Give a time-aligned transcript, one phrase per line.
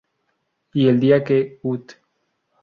[0.73, 1.83] Y el día que ud.